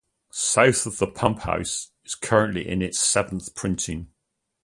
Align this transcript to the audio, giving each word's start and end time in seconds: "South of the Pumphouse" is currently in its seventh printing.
"South 0.31 0.87
of 0.87 0.97
the 0.97 1.05
Pumphouse" 1.05 1.91
is 2.03 2.15
currently 2.15 2.67
in 2.67 2.81
its 2.81 2.97
seventh 2.97 3.53
printing. 3.53 4.11